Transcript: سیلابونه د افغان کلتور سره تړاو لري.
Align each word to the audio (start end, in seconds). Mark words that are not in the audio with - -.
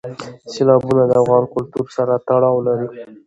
سیلابونه 0.51 1.03
د 1.07 1.11
افغان 1.21 1.43
کلتور 1.53 1.85
سره 1.97 2.13
تړاو 2.27 2.57
لري. 2.67 2.87